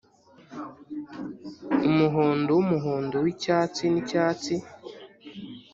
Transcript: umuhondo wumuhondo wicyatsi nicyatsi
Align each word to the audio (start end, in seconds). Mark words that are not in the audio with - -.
umuhondo 1.87 2.49
wumuhondo 2.57 3.15
wicyatsi 3.25 3.83
nicyatsi 3.93 4.55